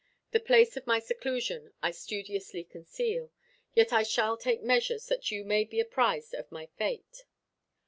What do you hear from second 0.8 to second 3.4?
my seclusion I studiously conceal;